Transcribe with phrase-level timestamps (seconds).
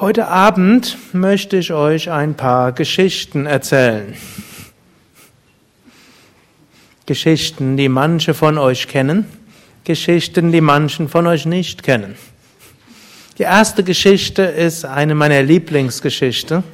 [0.00, 4.16] Heute Abend möchte ich euch ein paar Geschichten erzählen.
[7.06, 9.24] Geschichten, die manche von euch kennen,
[9.84, 12.16] Geschichten, die manchen von euch nicht kennen.
[13.38, 16.64] Die erste Geschichte ist eine meiner Lieblingsgeschichten,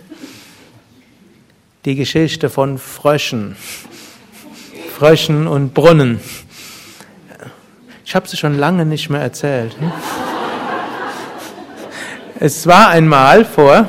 [1.85, 3.55] die Geschichte von Fröschen.
[4.97, 6.21] Fröschen und Brunnen.
[8.07, 9.79] Ich habe sie schon lange nicht mehr erzählt.
[9.79, 9.93] Hm?
[12.43, 13.87] Es war einmal vor,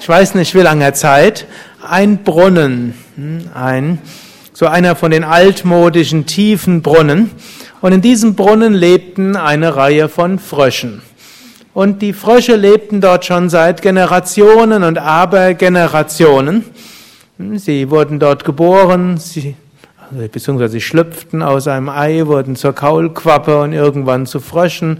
[0.00, 1.46] ich weiß nicht wie langer Zeit,
[1.88, 3.98] ein Brunnen, hm, ein,
[4.52, 7.30] so einer von den altmodischen tiefen Brunnen.
[7.80, 11.02] Und in diesem Brunnen lebten eine Reihe von Fröschen.
[11.72, 16.64] Und die Frösche lebten dort schon seit Generationen und Abergenerationen.
[17.38, 19.54] Hm, sie wurden dort geboren, sie,
[20.10, 24.98] also beziehungsweise sie schlüpften aus einem Ei, wurden zur Kaulquappe und irgendwann zu Fröschen.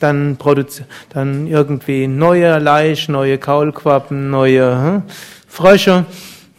[0.00, 0.64] Hm, dann,
[1.10, 5.02] dann irgendwie neue Laich, neue Kaulquappen, neue hm,
[5.46, 6.06] Frösche.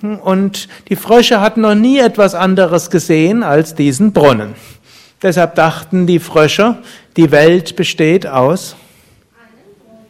[0.02, 4.56] Und die Frösche hatten noch nie etwas anderes gesehen als diesen Brunnen.
[5.22, 6.78] Deshalb dachten die Frösche,
[7.18, 8.78] die Welt besteht aus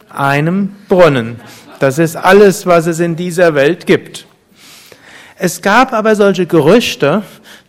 [0.09, 1.39] einem Brunnen.
[1.79, 4.27] Das ist alles, was es in dieser Welt gibt.
[5.37, 7.23] Es gab aber solche Gerüchte,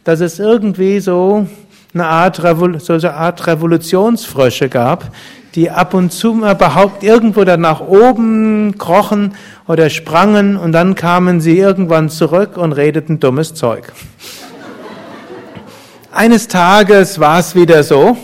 [0.05, 1.47] dass es irgendwie so
[1.95, 2.41] eine Art,
[2.79, 5.13] solche Art Revolutionsfrösche gab,
[5.55, 9.35] die ab und zu mal behaupt irgendwo dann nach oben krochen
[9.67, 13.93] oder sprangen und dann kamen sie irgendwann zurück und redeten dummes Zeug.
[16.13, 18.17] Eines Tages war es wieder so,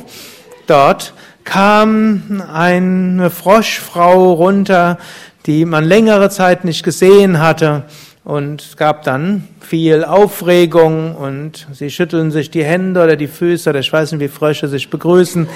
[0.66, 4.98] dort kam eine Froschfrau runter,
[5.46, 7.84] die man längere Zeit nicht gesehen hatte
[8.24, 13.70] und es gab dann viel Aufregung und sie schütteln sich die Hände oder die Füße
[13.70, 15.48] oder ich weiß nicht, wie Frösche sich begrüßen.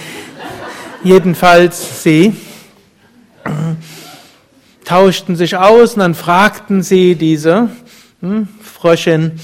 [1.02, 2.36] Jedenfalls sie
[4.84, 7.70] tauschten sich aus und dann fragten sie diese
[8.20, 9.40] hm, Fröschin,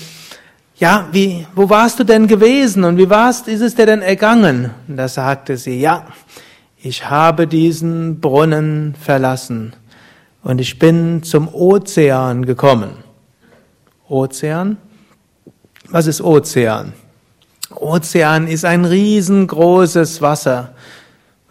[0.79, 4.71] ja, wie, wo warst du denn gewesen und wie warst, ist es dir denn ergangen?
[4.87, 6.07] Und da sagte sie, ja,
[6.77, 9.73] ich habe diesen Brunnen verlassen
[10.43, 12.91] und ich bin zum Ozean gekommen.
[14.09, 14.77] Ozean?
[15.89, 16.93] Was ist Ozean?
[17.71, 20.75] Ozean ist ein riesengroßes Wasser.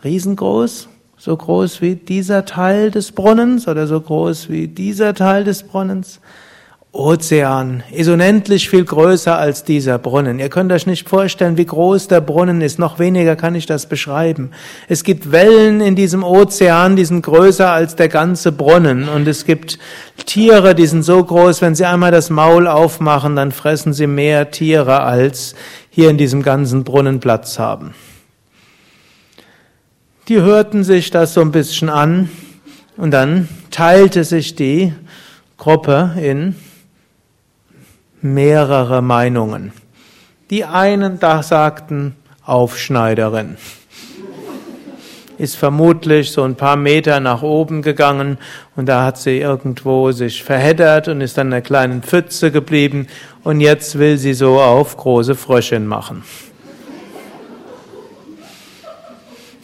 [0.06, 0.88] Riesengroß?
[1.18, 6.20] So groß wie dieser Teil des Brunnens oder so groß wie dieser Teil des Brunnens?
[6.92, 10.38] Ozean ist unendlich viel größer als dieser Brunnen.
[10.40, 12.78] Ihr könnt euch nicht vorstellen, wie groß der Brunnen ist.
[12.78, 14.52] Noch weniger kann ich das beschreiben.
[14.88, 19.10] Es gibt Wellen in diesem Ozean, die sind größer als der ganze Brunnen.
[19.10, 19.80] Und es gibt
[20.26, 24.52] Tiere, die sind so groß, wenn sie einmal das Maul aufmachen, dann fressen sie mehr
[24.52, 25.56] Tiere, als
[25.90, 27.96] hier in diesem ganzen Brunnen Platz haben.
[30.28, 32.30] Die hörten sich das so ein bisschen an
[32.98, 34.92] und dann teilte sich die
[35.56, 36.56] Gruppe in
[38.24, 39.72] mehrere Meinungen.
[40.50, 43.58] Die einen da sagten Aufschneiderin.
[45.38, 48.40] Ist vermutlich so ein paar Meter nach oben gegangen
[48.76, 53.06] und da hat sie irgendwo sich verheddert und ist in einer kleinen Pfütze geblieben
[53.44, 56.24] und jetzt will sie so auf große Fröschin machen.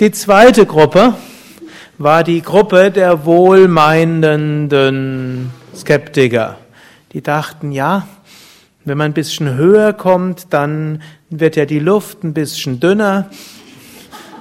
[0.01, 1.13] Die zweite Gruppe
[1.99, 6.57] war die Gruppe der wohlmeinenden Skeptiker.
[7.13, 8.07] Die dachten, ja,
[8.83, 13.29] wenn man ein bisschen höher kommt, dann wird ja die Luft ein bisschen dünner.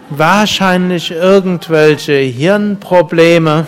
[0.08, 3.66] Wahrscheinlich irgendwelche Hirnprobleme.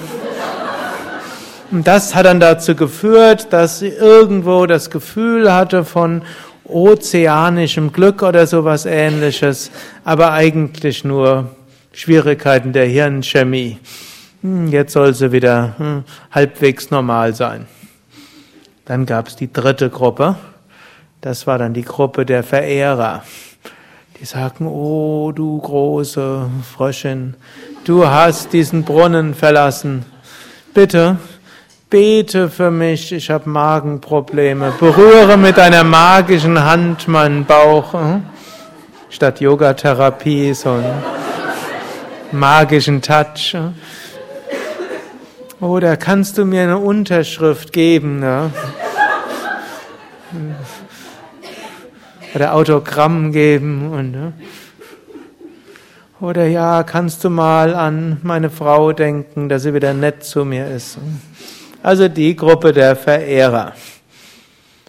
[1.70, 6.22] Und das hat dann dazu geführt, dass sie irgendwo das Gefühl hatte von
[6.64, 9.70] ozeanischem Glück oder sowas ähnliches,
[10.04, 11.50] aber eigentlich nur
[11.92, 13.78] Schwierigkeiten der Hirnchemie.
[14.42, 17.66] Hm, jetzt soll sie wieder hm, halbwegs normal sein.
[18.84, 20.36] Dann gab es die dritte Gruppe.
[21.20, 23.22] Das war dann die Gruppe der Verehrer.
[24.18, 27.34] Die sagten, oh du große Fröschin,
[27.84, 30.04] du hast diesen Brunnen verlassen.
[30.74, 31.18] Bitte,
[31.90, 34.72] bete für mich, ich habe Magenprobleme.
[34.80, 37.92] Berühre mit deiner magischen Hand meinen Bauch.
[37.92, 38.24] Hm?
[39.10, 41.21] Statt Yogatherapie so einen
[42.32, 43.56] magischen Touch.
[45.60, 48.18] Oder kannst du mir eine Unterschrift geben?
[48.20, 48.50] Ne?
[52.34, 54.32] oder Autogramm geben und ne?
[56.20, 60.68] oder ja, kannst du mal an meine Frau denken, dass sie wieder nett zu mir
[60.68, 60.98] ist.
[61.82, 63.72] Also die Gruppe der Verehrer.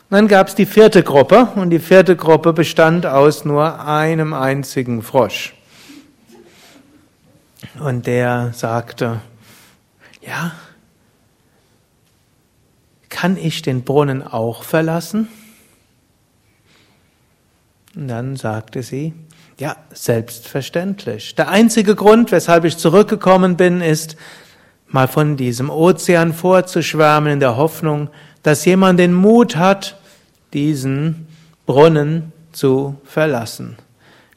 [0.09, 5.01] Dann gab es die vierte Gruppe und die vierte Gruppe bestand aus nur einem einzigen
[5.01, 5.55] Frosch.
[7.80, 9.21] Und der sagte,
[10.21, 10.51] ja,
[13.10, 15.27] kann ich den Brunnen auch verlassen?
[17.95, 19.13] Und dann sagte sie,
[19.60, 21.36] ja, selbstverständlich.
[21.36, 24.18] Der einzige Grund, weshalb ich zurückgekommen bin, ist,
[24.88, 28.10] mal von diesem Ozean vorzuschwärmen in der Hoffnung,
[28.44, 30.00] dass jemand den Mut hat,
[30.54, 31.27] diesen
[31.65, 33.77] Brunnen zu verlassen.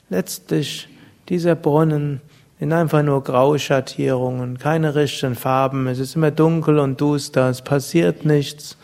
[0.09, 0.89] Letztlich
[1.29, 2.21] dieser Brunnen
[2.59, 8.25] in einfach nur Grauschattierungen, keine richtigen Farben, es ist immer dunkel und duster, es passiert
[8.25, 8.79] nichts.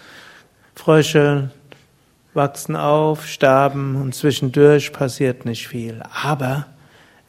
[0.75, 1.51] Frösche
[2.35, 6.03] wachsen auf, sterben und zwischendurch passiert nicht viel.
[6.23, 6.67] Aber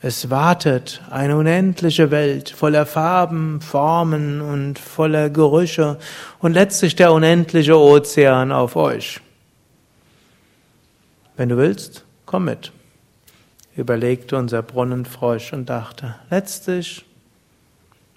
[0.02, 5.98] es wartet eine unendliche Welt voller Farben, Formen und voller Gerüche
[6.40, 9.22] und letztlich der unendliche Ozean auf euch.
[11.38, 12.74] Wenn du willst, komm mit
[13.76, 17.06] überlegte unser Brunnenfrosch und dachte, letztlich,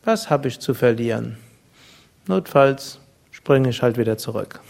[0.04, 1.36] was habe ich zu verlieren?
[2.26, 2.98] Notfalls
[3.30, 4.60] springe ich halt wieder zurück.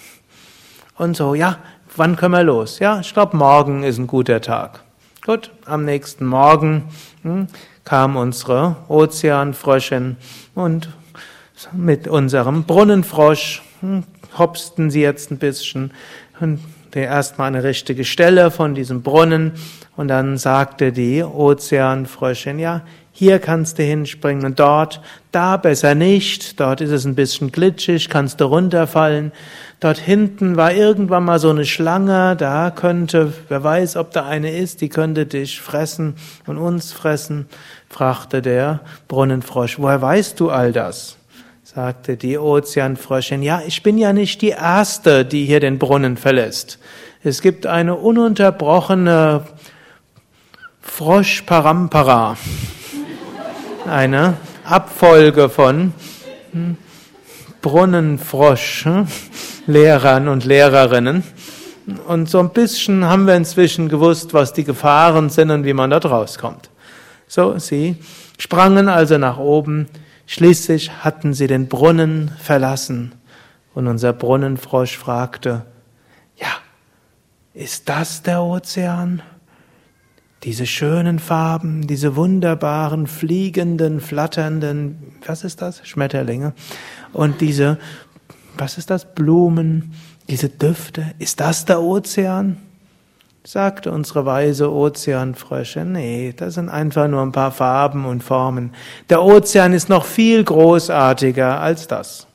[0.97, 1.59] Und so, ja,
[1.97, 2.79] wann können wir los?
[2.79, 4.83] Ja, ich glaube, morgen ist ein guter Tag.
[5.25, 6.85] Gut, am nächsten Morgen
[7.23, 7.49] hm,
[7.85, 10.17] kam unsere Ozeanfröschin
[10.55, 10.89] und
[11.73, 14.05] mit unserem Brunnenfrosch hm,
[14.39, 15.93] hopsten sie jetzt ein bisschen
[16.41, 16.61] und
[16.95, 19.53] erstmal eine richtige Stelle von diesem Brunnen
[19.97, 22.83] und dann sagte die Ozeanfröschin, ja,
[23.19, 25.01] hier kannst du hinspringen und dort,
[25.33, 29.33] da besser nicht, dort ist es ein bisschen glitschig, kannst du runterfallen.
[29.81, 34.55] Dort hinten war irgendwann mal so eine Schlange, da könnte, wer weiß, ob da eine
[34.59, 36.17] ist, die könnte dich fressen
[36.47, 37.47] und uns fressen,
[37.89, 39.79] fragte der Brunnenfrosch.
[39.79, 41.17] Woher weißt du all das?
[41.77, 43.43] Sagte die Ozeanfröschin.
[43.43, 46.79] Ja, ich bin ja nicht die Erste, die hier den Brunnen verlässt.
[47.23, 49.45] Es gibt eine ununterbrochene
[50.81, 52.39] Frosch-Parampara.
[53.87, 55.93] Eine Abfolge von
[56.53, 56.79] hm,
[57.61, 61.25] Brunnenfrosch-Lehrern hm, und Lehrerinnen.
[62.09, 65.91] Und so ein bisschen haben wir inzwischen gewusst, was die Gefahren sind und wie man
[65.91, 66.71] dort rauskommt.
[67.29, 67.97] So, sie
[68.39, 69.89] sprangen also nach oben.
[70.27, 73.15] Schließlich hatten sie den Brunnen verlassen.
[73.75, 75.67] Und unser Brunnenfrosch fragte,
[76.37, 76.49] ja,
[77.55, 79.23] ist das der Ozean?
[80.43, 85.87] Diese schönen Farben, diese wunderbaren, fliegenden, flatternden, was ist das?
[85.87, 86.55] Schmetterlinge.
[87.13, 87.79] Und diese,
[88.57, 89.15] was ist das?
[89.15, 89.95] Blumen,
[90.29, 91.15] diese Düfte.
[91.19, 92.59] Ist das der Ozean?
[93.47, 95.85] Sagte unsere weise Ozeanfrösche.
[95.85, 98.75] Nee, das sind einfach nur ein paar Farben und Formen.
[99.09, 102.27] Der Ozean ist noch viel großartiger als das.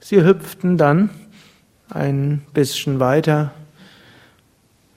[0.00, 1.10] Sie hüpften dann
[1.90, 3.50] ein bisschen weiter,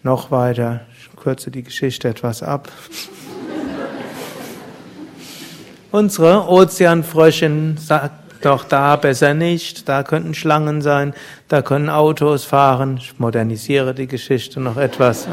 [0.02, 0.80] noch weiter,
[1.22, 2.72] kürze die Geschichte etwas ab.
[5.92, 11.13] Unsere Ozeanfröchin sagt doch da besser nicht, da könnten Schlangen sein,
[11.48, 12.98] da können Autos fahren.
[12.98, 15.28] Ich modernisiere die Geschichte noch etwas.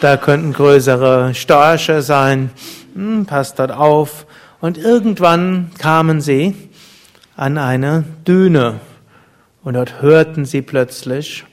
[0.00, 2.50] Da könnten größere Störche sein.
[2.94, 4.26] Hm, passt dort auf.
[4.60, 6.54] Und irgendwann kamen sie
[7.36, 8.80] an eine Düne.
[9.62, 11.44] Und dort hörten sie plötzlich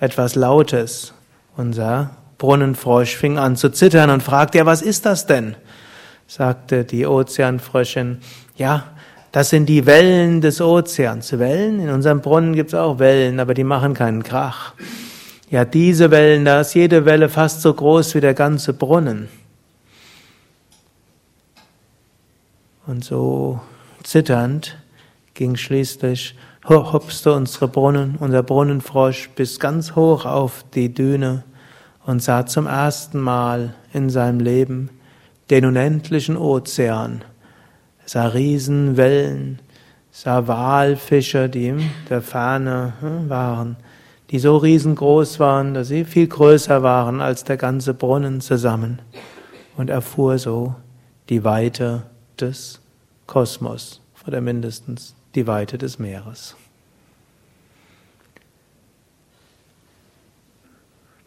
[0.00, 1.14] etwas Lautes.
[1.56, 5.56] Unser Brunnenfrosch fing an zu zittern und fragte, ja, was ist das denn?
[6.26, 8.18] sagte die Ozeanfröschin,
[8.56, 8.84] ja,
[9.34, 11.36] das sind die Wellen des Ozeans.
[11.36, 11.80] Wellen?
[11.80, 14.74] In unserem Brunnen gibt es auch Wellen, aber die machen keinen Krach.
[15.50, 19.28] Ja, diese Wellen, da ist jede Welle fast so groß wie der ganze Brunnen.
[22.86, 23.60] Und so
[24.04, 24.78] zitternd
[25.34, 26.36] ging schließlich,
[26.68, 31.42] hopste unsere Brunnen, unser Brunnenfrosch bis ganz hoch auf die Düne
[32.06, 34.90] und sah zum ersten Mal in seinem Leben
[35.50, 37.24] den unendlichen Ozean,
[38.06, 39.58] sah Riesenwellen,
[40.10, 43.76] sah Walfische, die in der Ferne hm, waren,
[44.30, 49.00] die so riesengroß waren, dass sie viel größer waren als der ganze Brunnen zusammen
[49.76, 50.74] und erfuhr so
[51.28, 52.02] die Weite
[52.40, 52.80] des
[53.26, 56.56] Kosmos oder mindestens die Weite des Meeres.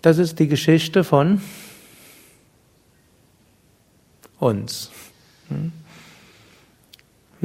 [0.01, 1.41] Das ist die Geschichte von
[4.39, 4.91] uns.
[5.49, 5.71] Hm?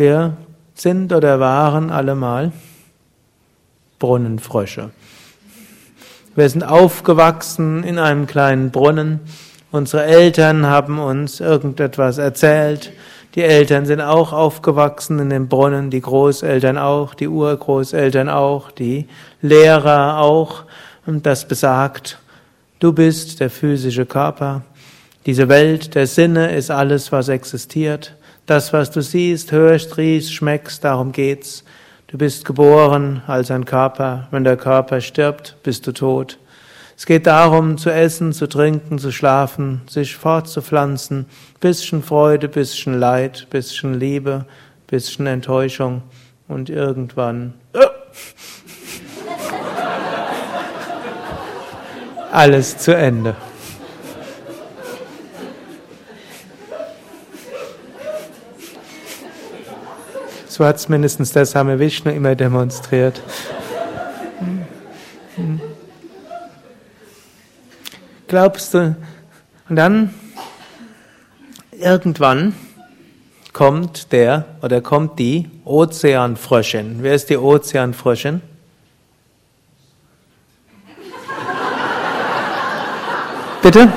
[0.02, 0.36] Wir
[0.74, 2.50] sind oder waren allemal
[4.00, 4.90] Brunnenfrösche.
[6.34, 9.20] Wir sind aufgewachsen in einem kleinen Brunnen.
[9.70, 12.90] Unsere Eltern haben uns irgendetwas erzählt.
[13.36, 19.06] Die Eltern sind auch aufgewachsen in dem Brunnen, die Großeltern auch, die Urgroßeltern auch, die
[19.40, 20.64] Lehrer auch.
[21.06, 22.18] Und das besagt,
[22.80, 24.62] Du bist der physische Körper.
[25.26, 28.16] Diese Welt der Sinne ist alles, was existiert.
[28.46, 31.62] Das, was du siehst, hörst, riechst, schmeckst, darum geht's.
[32.08, 34.26] Du bist geboren als ein Körper.
[34.32, 36.38] Wenn der Körper stirbt, bist du tot.
[36.96, 41.26] Es geht darum, zu essen, zu trinken, zu schlafen, sich fortzupflanzen.
[41.60, 44.44] Bisschen Freude, bisschen Leid, bisschen Liebe,
[44.88, 46.02] bisschen Enttäuschung
[46.48, 47.54] und irgendwann
[52.32, 53.36] alles zu Ende.
[60.70, 63.20] Es mindestens der Same Vishnu immer demonstriert.
[68.28, 68.96] Glaubst du?
[69.68, 70.14] Und dann
[71.72, 72.54] irgendwann
[73.52, 76.98] kommt der oder kommt die Ozeanfröschin.
[77.00, 78.40] Wer ist die Ozeanfröschin?
[83.62, 83.92] Bitte?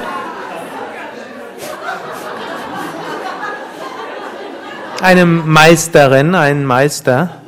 [5.02, 7.42] Eine Meisterin, einen Meister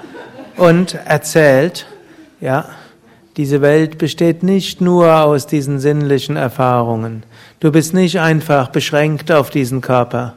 [0.58, 1.88] und erzählt,
[2.40, 2.66] ja,
[3.38, 7.24] diese Welt besteht nicht nur aus diesen sinnlichen Erfahrungen.
[7.60, 10.34] Du bist nicht einfach beschränkt auf diesen Körper.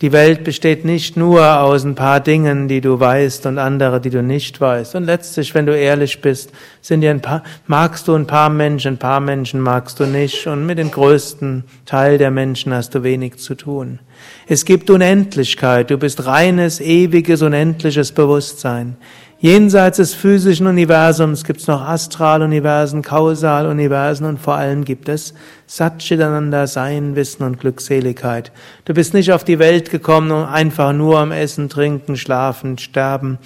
[0.00, 4.10] Die Welt besteht nicht nur aus ein paar Dingen, die du weißt und andere, die
[4.10, 4.94] du nicht weißt.
[4.94, 8.94] Und letztlich, wenn du ehrlich bist, sind dir ein paar, magst du ein paar Menschen,
[8.94, 10.46] ein paar Menschen magst du nicht.
[10.46, 13.98] Und mit dem größten Teil der Menschen hast du wenig zu tun.
[14.46, 15.90] Es gibt Unendlichkeit.
[15.90, 18.96] Du bist reines, ewiges, unendliches Bewusstsein.
[19.40, 25.32] Jenseits des physischen Universums gibt es noch Astraluniversen, Kausaluniversen und vor allem gibt es
[25.68, 28.50] Satchitananda, Sein, Wissen und Glückseligkeit.
[28.84, 33.38] Du bist nicht auf die Welt gekommen, um einfach nur am Essen, Trinken, Schlafen, Sterben,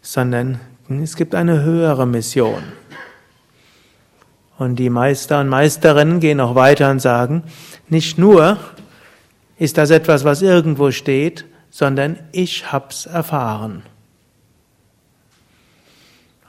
[0.00, 0.60] sondern
[1.02, 2.62] es gibt eine höhere Mission.
[4.58, 7.42] Und die Meister und Meisterinnen gehen auch weiter und sagen,
[7.88, 8.58] nicht nur
[9.58, 13.82] ist das etwas, was irgendwo steht, sondern ich hab's erfahren.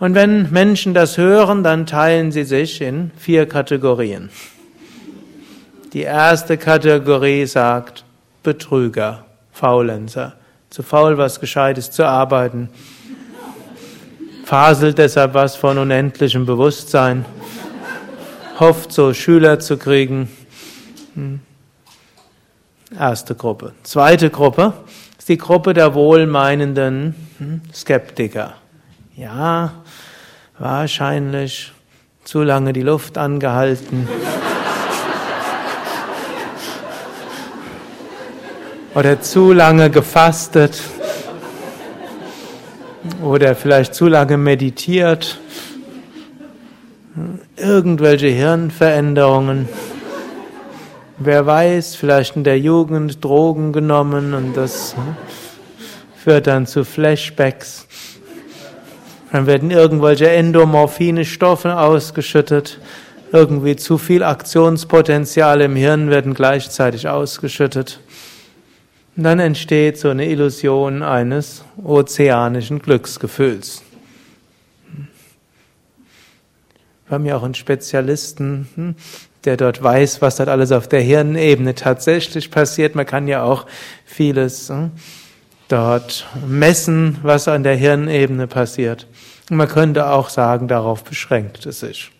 [0.03, 4.29] Und wenn Menschen das hören, dann teilen sie sich in vier Kategorien.
[5.93, 8.03] Die erste Kategorie sagt
[8.43, 10.33] Betrüger, Faulenzer,
[10.69, 12.67] zu faul, was Gescheites zu arbeiten,
[14.43, 17.23] faselt deshalb was von unendlichem Bewusstsein,
[18.59, 20.27] hofft so Schüler zu kriegen.
[21.15, 21.39] Hm.
[22.99, 23.71] Erste Gruppe.
[23.83, 24.73] Zweite Gruppe
[25.17, 28.55] ist die Gruppe der wohlmeinenden hm, Skeptiker.
[29.15, 29.82] Ja,
[30.59, 31.71] wahrscheinlich
[32.23, 34.07] zu lange die Luft angehalten.
[38.95, 40.81] Oder zu lange gefastet.
[43.21, 45.39] Oder vielleicht zu lange meditiert.
[47.57, 49.67] Irgendwelche Hirnveränderungen.
[51.17, 54.95] Wer weiß, vielleicht in der Jugend Drogen genommen und das
[56.15, 57.87] führt dann zu Flashbacks.
[59.33, 62.79] Dann werden irgendwelche endomorphine Stoffe ausgeschüttet.
[63.31, 67.99] Irgendwie zu viel Aktionspotenzial im Hirn werden gleichzeitig ausgeschüttet.
[69.17, 73.81] Und dann entsteht so eine Illusion eines ozeanischen Glücksgefühls.
[77.07, 78.95] Wir haben ja auch einen Spezialisten, hm,
[79.45, 82.93] der dort weiß, was dort alles auf der Hirnebene tatsächlich passiert.
[82.93, 83.65] Man kann ja auch
[84.05, 84.91] vieles hm,
[85.67, 89.07] dort messen, was an der Hirnebene passiert.
[89.49, 92.11] Man könnte auch sagen, darauf beschränkt es sich.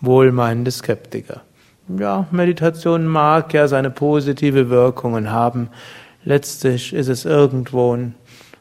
[0.00, 1.42] Wohlmeinende Skeptiker.
[1.88, 5.68] Ja, Meditation mag ja seine positive Wirkungen haben.
[6.24, 7.98] Letztlich ist es irgendwo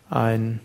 [0.09, 0.59] ein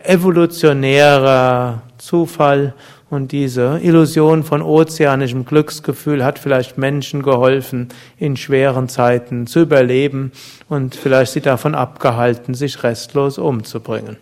[0.00, 2.74] evolutionärer Zufall
[3.12, 7.88] und diese Illusion von ozeanischem Glücksgefühl hat vielleicht Menschen geholfen,
[8.18, 10.32] in schweren Zeiten zu überleben
[10.70, 14.16] und vielleicht sie davon abgehalten, sich restlos umzubringen.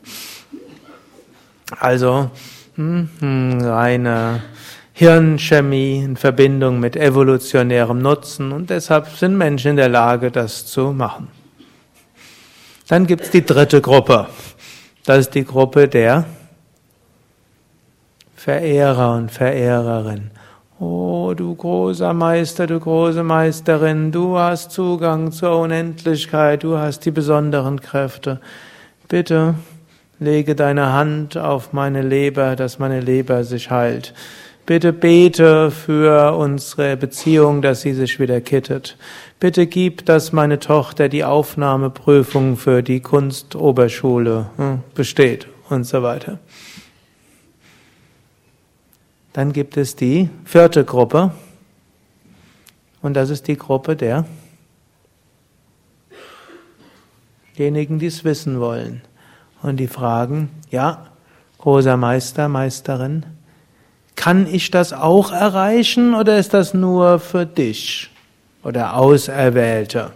[1.78, 2.32] Also
[2.74, 4.42] hm, hm, reine
[4.92, 10.90] Hirnchemie in Verbindung mit evolutionärem Nutzen und deshalb sind Menschen in der Lage, das zu
[10.90, 11.28] machen.
[12.88, 14.26] Dann gibt es die dritte Gruppe.
[15.04, 16.24] Das ist die Gruppe der
[18.40, 20.30] Verehrer und Verehrerinnen.
[20.78, 27.10] Oh, du großer Meister, du große Meisterin, du hast Zugang zur Unendlichkeit, du hast die
[27.10, 28.40] besonderen Kräfte.
[29.08, 29.56] Bitte
[30.20, 34.14] lege deine Hand auf meine Leber, dass meine Leber sich heilt.
[34.64, 38.96] Bitte bete für unsere Beziehung, dass sie sich wieder kittet.
[39.38, 46.38] Bitte gib, dass meine Tochter die Aufnahmeprüfung für die Kunstoberschule hm, besteht und so weiter.
[49.32, 51.32] Dann gibt es die vierte Gruppe
[53.02, 54.24] und das ist die Gruppe der
[57.60, 59.02] diejenigen, die es wissen wollen.
[59.62, 61.06] Und die fragen, ja,
[61.58, 63.26] großer Meister, Meisterin,
[64.16, 68.10] kann ich das auch erreichen oder ist das nur für dich
[68.62, 70.12] oder Auserwählte?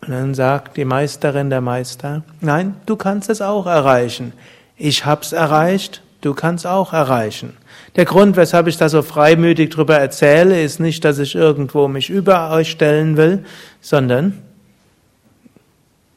[0.00, 4.32] Und dann sagt die Meisterin der Meister, nein, du kannst es auch erreichen.
[4.76, 7.54] Ich hab's erreicht, du kannst auch erreichen.
[7.96, 12.10] Der Grund, weshalb ich da so freimütig drüber erzähle, ist nicht, dass ich irgendwo mich
[12.10, 13.44] über euch stellen will,
[13.80, 14.42] sondern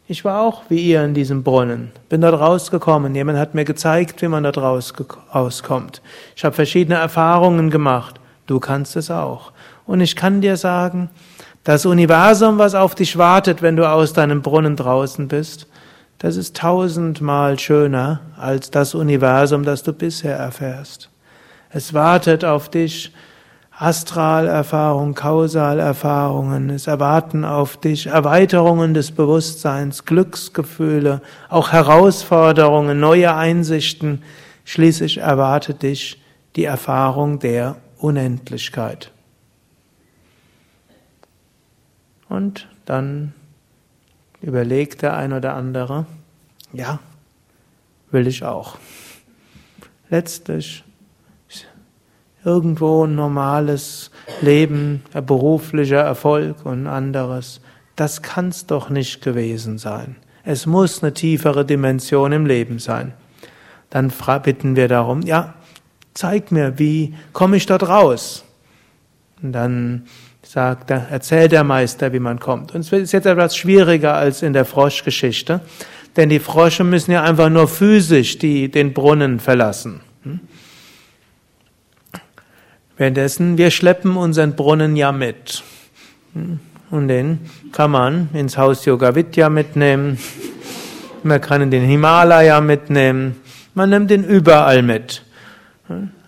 [0.08, 3.14] ich war auch wie ihr in diesem Brunnen, bin dort rausgekommen.
[3.14, 6.02] Jemand hat mir gezeigt, wie man dort rauskommt.
[6.36, 8.16] Ich habe verschiedene Erfahrungen gemacht.
[8.46, 9.52] Du kannst es auch.
[9.86, 11.10] Und ich kann dir sagen,
[11.66, 15.68] das Universum, was auf dich wartet, wenn du aus deinem Brunnen draußen bist,
[16.20, 21.10] das ist tausendmal schöner als das Universum, das du bisher erfährst.
[21.70, 23.12] Es wartet auf dich
[23.80, 34.24] Astralerfahrung, Kausalerfahrungen, es erwarten auf dich Erweiterungen des Bewusstseins, Glücksgefühle, auch Herausforderungen, neue Einsichten.
[34.66, 36.20] Schließlich erwartet dich
[36.56, 39.12] die Erfahrung der Unendlichkeit.
[42.30, 43.34] Und dann
[44.42, 46.06] überlegt der ein oder andere,
[46.74, 47.00] ja,
[48.12, 48.78] will ich auch.
[50.10, 50.84] Letztlich
[52.44, 57.60] irgendwo ein normales Leben, beruflicher Erfolg und anderes.
[57.96, 60.16] Das kann's doch nicht gewesen sein.
[60.44, 63.14] Es muss eine tiefere Dimension im Leben sein.
[63.90, 64.14] Dann
[64.44, 65.56] bitten wir darum, ja,
[66.14, 68.46] zeig mir, wie komme ich dort raus?
[69.42, 70.08] Und dann
[70.50, 72.74] sagt er, erzählt der Meister, wie man kommt.
[72.74, 75.62] Und es ist jetzt etwas schwieriger als in der Froschgeschichte,
[76.16, 80.02] denn die Frosche müssen ja einfach nur physisch die, den Brunnen verlassen.
[80.24, 80.40] Hm?
[82.98, 85.64] Währenddessen, wir schleppen unseren Brunnen ja mit.
[86.90, 87.40] Und den
[87.72, 90.18] kann man ins Haus Yoga Vidya mitnehmen.
[91.24, 93.36] Man kann in den Himalaya mitnehmen.
[93.76, 95.24] Man nimmt ihn überall mit.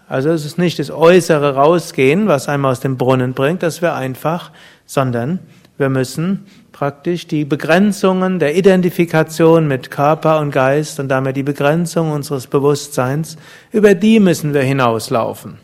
[0.09, 3.93] Also es ist nicht das äußere Rausgehen, was einem aus dem Brunnen bringt, das wäre
[3.93, 4.51] einfach,
[4.87, 5.37] sondern
[5.77, 12.11] wir müssen praktisch die Begrenzungen der Identifikation mit Körper und Geist und damit die Begrenzung
[12.11, 13.37] unseres Bewusstseins,
[13.71, 15.59] über die müssen wir hinauslaufen.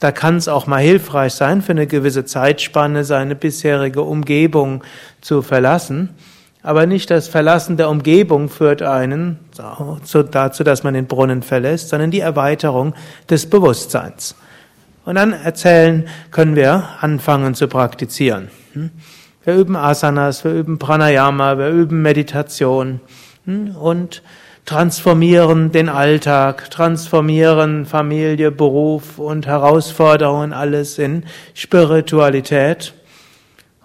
[0.00, 4.82] Da kann es auch mal hilfreich sein, für eine gewisse Zeitspanne seine bisherige Umgebung
[5.20, 6.14] zu verlassen.
[6.68, 12.10] Aber nicht das Verlassen der Umgebung führt einen dazu, dass man den Brunnen verlässt, sondern
[12.10, 12.94] die Erweiterung
[13.30, 14.34] des Bewusstseins.
[15.06, 18.50] Und dann erzählen können wir anfangen zu praktizieren.
[18.74, 18.90] Hm?
[19.44, 23.00] Wir üben Asanas, wir üben Pranayama, wir üben Meditation
[23.46, 23.74] hm?
[23.74, 24.22] und
[24.66, 32.92] transformieren den Alltag, transformieren Familie, Beruf und Herausforderungen, alles in Spiritualität.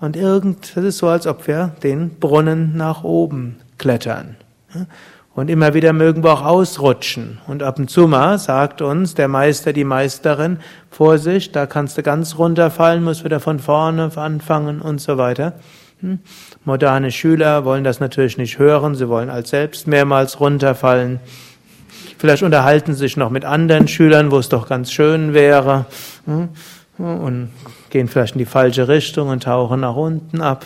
[0.03, 4.35] Und irgend, das ist so, als ob wir den Brunnen nach oben klettern.
[5.33, 7.39] Und immer wieder mögen wir auch ausrutschen.
[7.47, 10.57] Und ab und zu mal sagt uns der Meister, die Meisterin,
[10.91, 15.53] Vorsicht, da kannst du ganz runterfallen, musst wieder von vorne anfangen und so weiter.
[16.01, 16.19] Hm?
[16.65, 21.21] Moderne Schüler wollen das natürlich nicht hören, sie wollen als selbst mehrmals runterfallen.
[22.17, 25.85] Vielleicht unterhalten sie sich noch mit anderen Schülern, wo es doch ganz schön wäre,
[26.25, 26.49] hm?
[26.97, 27.51] und
[27.93, 30.65] gehen vielleicht in die falsche Richtung und tauchen nach unten ab.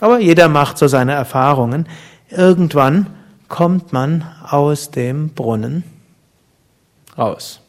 [0.00, 1.86] Aber jeder macht so seine Erfahrungen.
[2.30, 3.08] Irgendwann
[3.48, 5.82] kommt man aus dem Brunnen
[7.18, 7.61] raus.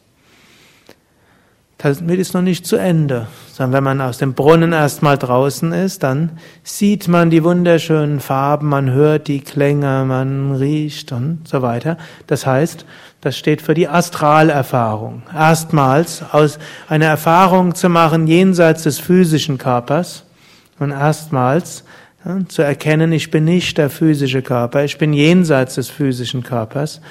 [1.84, 6.02] Damit ist noch nicht zu Ende, sondern wenn man aus dem Brunnen erstmal draußen ist,
[6.02, 11.98] dann sieht man die wunderschönen Farben, man hört die Klänge, man riecht und so weiter.
[12.26, 12.86] Das heißt,
[13.20, 15.24] das steht für die Astralerfahrung.
[15.34, 20.24] Erstmals aus einer Erfahrung zu machen jenseits des physischen Körpers
[20.78, 21.84] und erstmals
[22.24, 27.02] ja, zu erkennen, ich bin nicht der physische Körper, ich bin jenseits des physischen Körpers.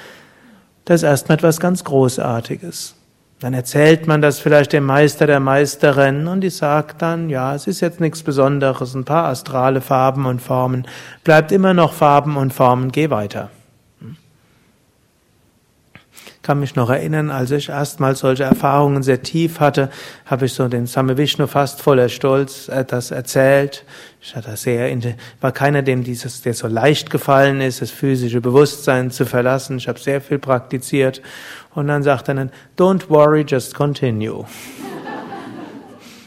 [0.84, 2.96] Das ist erstmal etwas ganz Großartiges.
[3.44, 7.66] Dann erzählt man das vielleicht dem Meister der Meisterin und die sagt dann, ja, es
[7.66, 10.86] ist jetzt nichts Besonderes, ein paar astrale Farben und Formen,
[11.24, 13.50] bleibt immer noch Farben und Formen, geh weiter
[16.44, 19.88] kann mich noch erinnern, als ich erstmals solche Erfahrungen sehr tief hatte,
[20.26, 23.84] habe ich so den Same Vishnu fast voller Stolz etwas erzählt.
[24.20, 24.94] Ich hatte sehr,
[25.40, 29.78] war keiner, dem dieses, der so leicht gefallen ist, das physische Bewusstsein zu verlassen.
[29.78, 31.22] Ich habe sehr viel praktiziert.
[31.74, 34.44] Und dann sagt er dann, don't worry, just continue.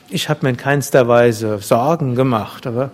[0.10, 2.91] Ich habe mir in keinster Weise Sorgen gemacht, aber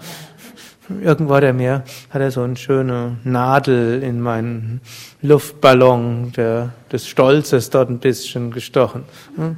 [1.01, 4.81] Irgendwo hat er mir, hat er so eine schöne Nadel in meinen
[5.21, 9.03] Luftballon der, des Stolzes dort ein bisschen gestochen.
[9.35, 9.55] Hm?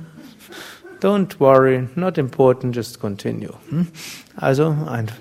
[1.02, 3.54] Don't worry, not important, just continue.
[3.70, 3.88] Hm?
[4.36, 5.18] Also, einfach.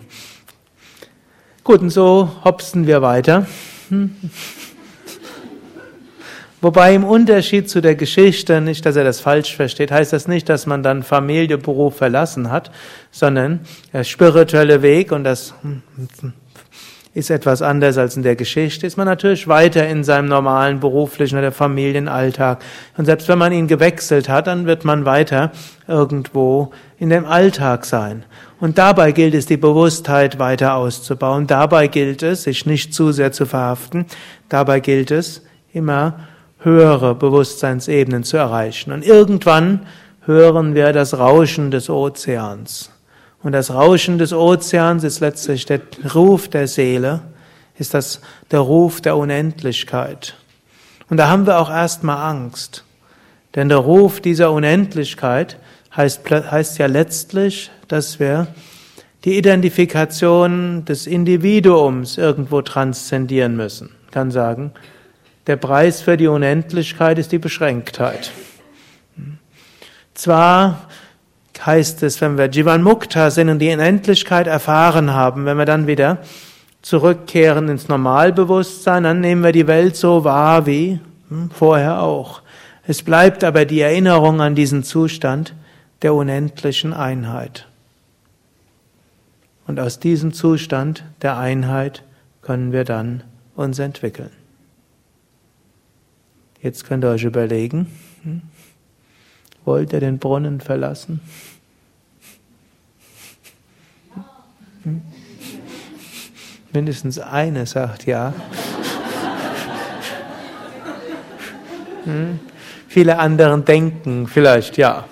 [1.63, 3.47] Gut, und so hopsen wir weiter.
[6.65, 10.49] Wobei im Unterschied zu der Geschichte, nicht, dass er das falsch versteht, heißt das nicht,
[10.49, 12.71] dass man dann Familie, Beruf verlassen hat,
[13.11, 13.61] sondern
[13.93, 15.53] der spirituelle Weg, und das
[17.13, 21.39] ist etwas anders als in der Geschichte, ist man natürlich weiter in seinem normalen beruflichen
[21.39, 22.65] oder Familienalltag.
[22.97, 25.53] Und selbst wenn man ihn gewechselt hat, dann wird man weiter
[25.87, 28.25] irgendwo in dem Alltag sein.
[28.59, 31.47] Und dabei gilt es, die Bewusstheit weiter auszubauen.
[31.47, 34.07] Dabei gilt es, sich nicht zu sehr zu verhaften.
[34.49, 35.43] Dabei gilt es,
[35.75, 36.21] immer
[36.65, 38.93] höhere Bewusstseinsebenen zu erreichen.
[38.93, 39.87] Und irgendwann
[40.27, 42.91] hören wir das Rauschen des Ozeans.
[43.43, 45.81] Und das Rauschen des Ozeans ist letztlich der
[46.15, 47.21] Ruf der Seele,
[47.79, 50.35] ist das der Ruf der Unendlichkeit.
[51.11, 52.85] Und da haben wir auch erstmal Angst.
[53.55, 55.59] Denn der Ruf dieser Unendlichkeit
[55.95, 58.49] heißt, heißt ja letztlich, dass wir
[59.25, 63.91] die Identifikation des Individuums irgendwo transzendieren müssen.
[64.07, 64.73] Ich kann sagen,
[65.47, 68.33] der Preis für die Unendlichkeit ist die Beschränktheit.
[70.15, 70.89] Zwar
[71.65, 75.87] heißt es, wenn wir Jivan Mukta sind und die Unendlichkeit erfahren haben, wenn wir dann
[75.87, 76.19] wieder
[76.83, 82.43] zurückkehren ins Normalbewusstsein, dann nehmen wir die Welt so wahr wie hm, vorher auch.
[82.87, 85.55] Es bleibt aber die Erinnerung an diesen Zustand
[86.03, 87.67] der unendlichen Einheit.
[89.67, 92.03] Und aus diesem Zustand der Einheit
[92.43, 93.23] können wir dann
[93.57, 94.44] uns entwickeln.
[96.65, 98.41] Jetzt könnt ihr euch überlegen, hm?
[99.67, 101.21] wollt ihr den Brunnen verlassen?
[104.83, 105.03] Hm?
[106.73, 108.33] Mindestens eine sagt ja.
[112.05, 112.41] Hm?
[112.89, 115.05] Viele anderen denken vielleicht ja.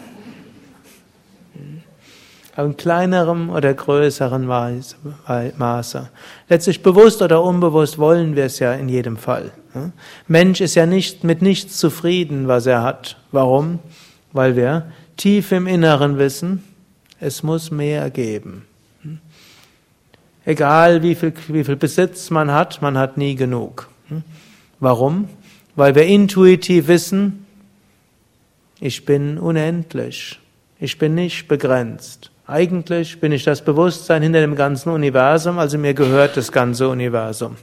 [2.56, 6.08] Aber in kleinerem oder größerem Maße.
[6.48, 9.52] Letztlich bewusst oder unbewusst wollen wir es ja in jedem Fall.
[10.28, 13.16] Mensch ist ja nicht mit nichts zufrieden, was er hat.
[13.30, 13.78] Warum?
[14.32, 16.64] Weil wir tief im Inneren wissen,
[17.20, 18.66] es muss mehr geben.
[20.44, 23.88] Egal wie viel, wie viel Besitz man hat, man hat nie genug.
[24.80, 25.28] Warum?
[25.76, 27.46] Weil wir intuitiv wissen,
[28.80, 30.40] ich bin unendlich.
[30.80, 32.32] Ich bin nicht begrenzt.
[32.48, 37.56] Eigentlich bin ich das Bewusstsein hinter dem ganzen Universum, also mir gehört das ganze Universum.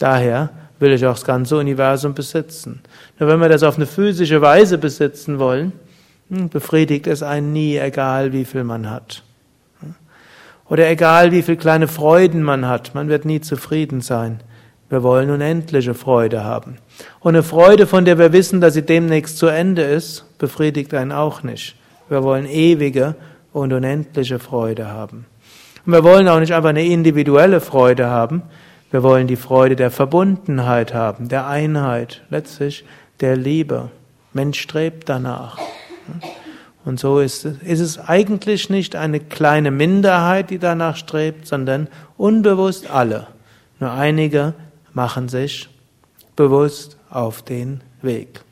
[0.00, 2.82] Daher will ich auch das ganze Universum besitzen.
[3.18, 5.72] Nur wenn wir das auf eine physische Weise besitzen wollen,
[6.30, 9.22] hm, befriedigt es einen nie, egal wie viel man hat.
[10.68, 14.40] Oder egal wie viel kleine Freuden man hat, man wird nie zufrieden sein.
[14.88, 16.78] Wir wollen unendliche Freude haben.
[17.20, 21.12] Und eine Freude, von der wir wissen, dass sie demnächst zu Ende ist, befriedigt einen
[21.12, 21.76] auch nicht.
[22.08, 23.16] Wir wollen ewige
[23.52, 25.26] und unendliche Freude haben.
[25.84, 28.42] Und wir wollen auch nicht einfach eine individuelle Freude haben,
[28.96, 32.82] wir wollen die Freude der Verbundenheit haben, der Einheit, letztlich
[33.20, 33.90] der Liebe.
[34.32, 35.58] Mensch strebt danach.
[36.82, 41.88] Und so ist es, ist es eigentlich nicht eine kleine Minderheit, die danach strebt, sondern
[42.16, 43.26] unbewusst alle.
[43.80, 44.54] Nur einige
[44.94, 45.68] machen sich
[46.34, 48.45] bewusst auf den Weg.